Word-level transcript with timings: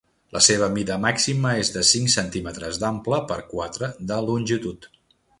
La 0.35 0.39
seva 0.43 0.67
mida 0.75 0.95
màxima 1.01 1.51
és 1.63 1.69
de 1.75 1.83
cinc 1.89 2.09
centímetres 2.13 2.79
d'ample 2.85 3.19
per 3.33 3.37
quatre 3.51 3.91
de 4.13 4.17
longitud. 4.31 4.89